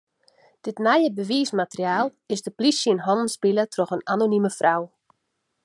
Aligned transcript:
Dit 0.61 0.77
nije 0.85 1.11
bewiismateriaal 1.19 2.07
is 2.33 2.41
de 2.45 2.53
plysje 2.57 2.89
yn 2.95 3.05
hannen 3.07 3.31
spile 3.37 3.63
troch 3.73 3.93
in 3.97 4.07
anonime 4.13 4.51
frou. 4.59 4.81